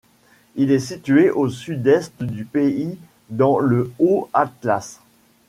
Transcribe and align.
Il 0.55 0.71
est 0.71 0.79
situé 0.79 1.29
au 1.29 1.47
Sud-Est 1.47 2.23
du 2.23 2.43
pays 2.43 2.97
dans 3.29 3.59
le 3.59 3.91
Haut 3.99 4.31
Atlas. 4.33 4.99